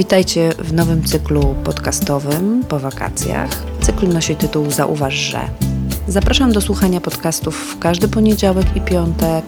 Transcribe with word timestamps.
Witajcie 0.00 0.52
w 0.58 0.72
nowym 0.72 1.04
cyklu 1.04 1.54
podcastowym 1.64 2.64
po 2.68 2.78
wakacjach. 2.78 3.62
Cykl 3.80 4.08
nosi 4.08 4.36
tytuł 4.36 4.70
Zauważ, 4.70 5.14
że. 5.14 5.40
Zapraszam 6.08 6.52
do 6.52 6.60
słuchania 6.60 7.00
podcastów 7.00 7.56
w 7.56 7.78
każdy 7.78 8.08
poniedziałek 8.08 8.66
i 8.76 8.80
piątek, 8.80 9.44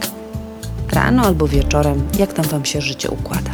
rano 0.91 1.23
albo 1.23 1.49
wieczorem, 1.49 2.09
jak 2.19 2.33
tam 2.33 2.45
Wam 2.45 2.65
się 2.65 2.81
życie 2.81 3.11
układa. 3.11 3.51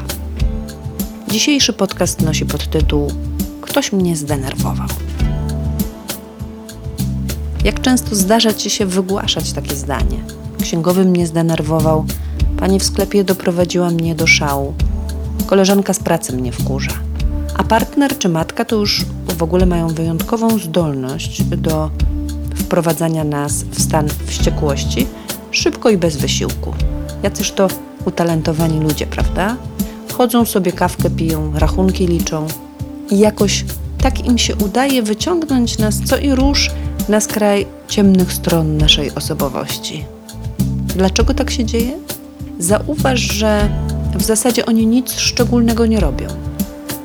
Dzisiejszy 1.29 1.73
podcast 1.73 2.23
nosi 2.23 2.47
podtytuł 2.47 3.13
Ktoś 3.61 3.93
mnie 3.93 4.17
zdenerwował. 4.17 4.89
Jak 7.65 7.81
często 7.81 8.15
zdarza 8.15 8.55
Ci 8.55 8.71
się 8.71 8.87
wygłaszać 8.87 9.53
takie 9.53 9.77
zdanie? 9.77 10.19
Księgowy 10.63 11.05
mnie 11.05 11.27
zdenerwował, 11.27 12.05
pani 12.57 12.79
w 12.79 12.85
sklepie 12.85 13.25
doprowadziła 13.25 13.91
mnie 13.91 14.15
do 14.15 14.27
szału, 14.27 14.75
koleżanka 15.49 15.95
z 15.95 15.99
pracy 15.99 16.33
mnie 16.33 16.53
wkurza. 16.53 16.93
A 17.57 17.65
partner 17.65 18.19
czy 18.19 18.29
matka 18.29 18.65
to 18.65 18.77
już 18.77 19.05
w 19.39 19.43
ogóle 19.43 19.67
mają 19.67 19.89
wyjątkową 19.89 20.59
zdolność 20.59 21.43
do 21.43 21.91
wprowadzania 22.55 23.25
nas 23.25 23.63
w 23.63 23.83
stan 23.83 24.09
wściekłości 24.27 25.07
szybko 25.51 25.91
i 25.91 25.97
bez 25.97 26.17
wysiłku. 26.17 26.75
Jacyż 27.23 27.53
to 27.53 27.69
utalentowani 28.05 28.81
ludzie, 28.81 29.07
prawda? 29.07 29.57
Chodzą 30.13 30.45
sobie, 30.45 30.73
kawkę 30.73 31.11
piją, 31.11 31.53
rachunki 31.55 32.07
liczą 32.07 32.47
i 33.11 33.19
jakoś 33.19 33.65
tak 34.03 34.27
im 34.27 34.39
się 34.39 34.57
udaje 34.57 35.03
wyciągnąć 35.03 35.79
nas 35.79 36.01
co 36.05 36.19
i 36.19 36.35
róż 36.35 36.71
na 37.09 37.21
skraj 37.21 37.67
ciemnych 37.89 38.33
stron 38.33 38.77
naszej 38.77 39.15
osobowości. 39.15 40.05
Dlaczego 40.97 41.35
tak 41.35 41.51
się 41.51 41.65
dzieje? 41.65 41.99
Zauważ, 42.59 43.21
że 43.21 43.69
w 44.19 44.23
zasadzie 44.23 44.67
oni 44.67 44.87
nic 44.87 45.13
szczególnego 45.13 45.87
nie 45.87 46.01
robią. 46.01 46.27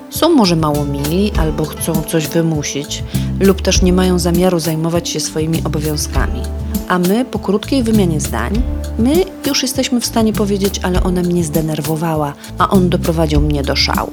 Są 0.09 0.29
może 0.29 0.55
mało 0.55 0.85
mili 0.85 1.31
albo 1.39 1.65
chcą 1.65 2.03
coś 2.07 2.27
wymusić, 2.27 3.03
lub 3.39 3.61
też 3.61 3.81
nie 3.81 3.93
mają 3.93 4.19
zamiaru 4.19 4.59
zajmować 4.59 5.09
się 5.09 5.19
swoimi 5.19 5.61
obowiązkami. 5.65 6.41
A 6.87 6.99
my 6.99 7.25
po 7.25 7.39
krótkiej 7.39 7.83
wymianie 7.83 8.21
zdań, 8.21 8.61
my 8.99 9.25
już 9.47 9.61
jesteśmy 9.61 10.01
w 10.01 10.05
stanie 10.05 10.33
powiedzieć, 10.33 10.79
ale 10.83 11.03
ona 11.03 11.21
mnie 11.21 11.43
zdenerwowała, 11.43 12.33
a 12.57 12.69
on 12.69 12.89
doprowadził 12.89 13.41
mnie 13.41 13.63
do 13.63 13.75
szału. 13.75 14.11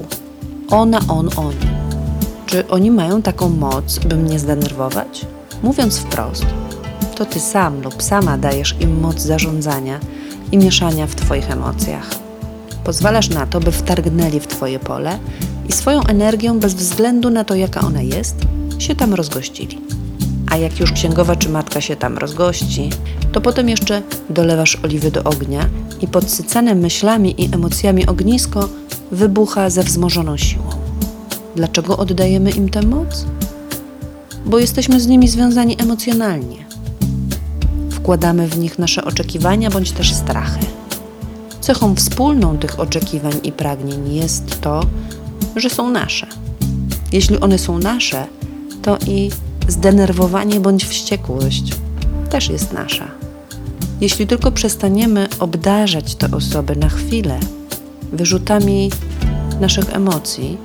Ona, 0.71 1.01
on, 1.09 1.31
oni. 1.37 1.71
Czy 2.47 2.69
oni 2.69 2.91
mają 2.91 3.23
taką 3.23 3.49
moc, 3.49 3.99
by 3.99 4.17
mnie 4.17 4.39
zdenerwować? 4.39 5.27
Mówiąc 5.63 5.99
wprost, 5.99 6.47
to 7.15 7.25
ty 7.25 7.41
sam 7.41 7.83
lub 7.83 8.03
sama 8.03 8.39
dajesz 8.39 8.77
im 8.81 9.01
moc 9.01 9.21
zarządzania 9.21 10.01
i 10.53 10.59
mieszania 10.59 11.07
w 11.07 11.15
twoich 11.15 11.51
emocjach. 11.51 12.30
Pozwalasz 12.85 13.29
na 13.29 13.47
to, 13.47 13.61
by 13.61 13.73
wtargnęli 13.73 14.41
w 14.41 14.47
twoje 14.47 14.79
pole 14.79 15.19
i 15.69 15.73
swoją 15.73 16.03
energią, 16.03 16.59
bez 16.59 16.75
względu 16.75 17.31
na 17.31 17.45
to, 17.45 17.55
jaka 17.55 17.81
ona 17.81 18.03
jest, 18.03 18.37
się 18.79 18.97
tam 18.97 19.15
rozgościli. 19.15 19.79
A 20.51 20.57
jak 20.57 20.81
już 20.81 20.93
księgowa 20.93 21.37
czy 21.37 21.49
matka 21.49 21.81
się 21.81 21.97
tam 21.97 22.19
rozgości, 22.19 22.91
to 23.33 23.41
potem 23.41 23.69
jeszcze 23.69 24.03
dolewasz 24.31 24.79
oliwy 24.85 25.11
do 25.11 25.25
ognia 25.25 25.69
i 26.01 26.09
podsycane 26.09 26.75
myślami 26.75 27.43
i 27.43 27.55
emocjami 27.55 28.07
ognisko 28.07 28.69
wybucha 29.13 29.71
ze 29.71 29.83
wzmożoną 29.83 30.37
siłą. 30.37 30.71
Dlaczego 31.57 31.97
oddajemy 31.97 32.51
im 32.51 32.69
tę 32.69 32.83
moc? 32.83 33.27
Bo 34.47 34.59
jesteśmy 34.59 35.01
z 35.01 35.07
nimi 35.07 35.29
związani 35.29 35.83
emocjonalnie. 35.83 36.57
Wkładamy 37.91 38.49
w 38.49 38.59
nich 38.59 38.79
nasze 38.79 39.05
oczekiwania 39.05 39.71
bądź 39.71 39.93
też 39.93 40.15
strachy. 40.15 40.80
Cechą 41.61 41.95
wspólną 41.95 42.59
tych 42.59 42.81
oczekiwań 42.81 43.33
i 43.43 43.53
pragnień 43.53 44.15
jest 44.15 44.61
to, 44.61 44.81
że 45.57 45.71
są 45.71 45.91
nasze. 45.91 46.27
Jeśli 47.13 47.41
one 47.41 47.59
są 47.59 47.79
nasze, 47.79 48.27
to 48.83 48.99
i 49.07 49.31
zdenerwowanie 49.69 50.61
bądź 50.61 50.85
wściekłość 50.85 51.73
też 52.31 52.49
jest 52.49 52.73
nasza. 52.73 53.09
Jeśli 54.01 54.27
tylko 54.27 54.53
przestaniemy 54.53 55.29
obdarzać 55.41 56.15
te 56.15 56.31
osoby 56.31 56.77
na 56.77 56.89
chwilę 56.89 57.41
wyrzutami 58.13 58.91
naszych 59.61 59.95
emocji, 59.95 60.59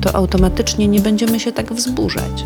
to 0.00 0.14
automatycznie 0.14 0.88
nie 0.88 1.00
będziemy 1.00 1.40
się 1.40 1.52
tak 1.52 1.72
wzburzać. 1.72 2.44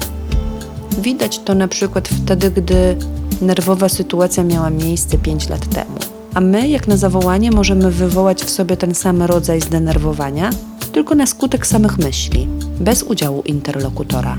Widać 0.99 1.39
to 1.39 1.55
na 1.55 1.69
przykład 1.69 2.09
wtedy, 2.09 2.51
gdy 2.51 2.97
nerwowa 3.41 3.89
sytuacja 3.89 4.45
miała 4.45 4.71
miejsce 4.71 5.19
5 5.19 5.49
lat 5.49 5.69
temu. 5.69 6.20
A 6.35 6.41
my, 6.41 6.69
jak 6.69 6.89
na 6.89 6.97
zawołanie, 6.97 7.51
możemy 7.51 7.91
wywołać 7.91 8.43
w 8.43 8.51
sobie 8.51 8.77
ten 8.77 8.95
sam 8.95 9.23
rodzaj 9.23 9.61
zdenerwowania, 9.61 10.51
tylko 10.93 11.15
na 11.15 11.27
skutek 11.27 11.67
samych 11.67 11.99
myśli, 11.99 12.49
bez 12.81 13.03
udziału 13.03 13.43
interlokutora. 13.43 14.37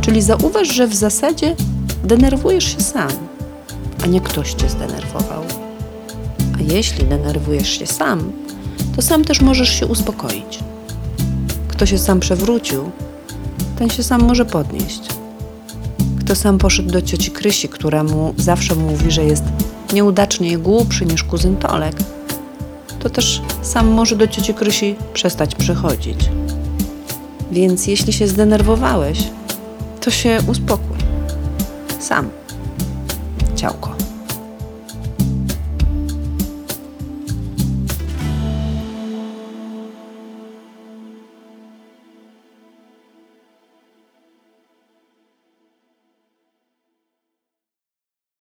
Czyli 0.00 0.22
zauważ, 0.22 0.68
że 0.68 0.86
w 0.86 0.94
zasadzie 0.94 1.56
denerwujesz 2.04 2.64
się 2.64 2.80
sam, 2.80 3.10
a 4.04 4.06
nie 4.06 4.20
ktoś 4.20 4.54
cię 4.54 4.68
zdenerwował. 4.68 5.42
A 6.58 6.72
jeśli 6.72 7.04
denerwujesz 7.04 7.78
się 7.78 7.86
sam, 7.86 8.32
to 8.96 9.02
sam 9.02 9.24
też 9.24 9.40
możesz 9.40 9.80
się 9.80 9.86
uspokoić. 9.86 10.58
Kto 11.68 11.86
się 11.86 11.98
sam 11.98 12.20
przewrócił, 12.20 12.90
ten 13.78 13.90
się 13.90 14.02
sam 14.02 14.22
może 14.22 14.44
podnieść. 14.44 15.00
Kto 16.20 16.34
sam 16.34 16.58
poszedł 16.58 16.90
do 16.90 17.02
cioci 17.02 17.30
Krysi, 17.30 17.68
która 17.68 18.04
mu 18.04 18.34
zawsze 18.36 18.74
mówi, 18.74 19.10
że 19.10 19.24
jest 19.24 19.44
nieudacznie 19.92 20.58
głupszy 20.58 21.06
niż 21.06 21.24
kuzyn 21.24 21.56
Tolek, 21.56 21.96
to 22.98 23.10
też 23.10 23.42
sam 23.62 23.88
może 23.88 24.16
do 24.16 24.28
cioci 24.28 24.54
Krysi 24.54 24.96
przestać 25.12 25.54
przychodzić. 25.54 26.30
Więc 27.52 27.86
jeśli 27.86 28.12
się 28.12 28.28
zdenerwowałeś, 28.28 29.18
to 30.00 30.10
się 30.10 30.38
uspokój. 30.48 30.96
Sam. 32.00 32.28
Ciałko. 33.56 33.97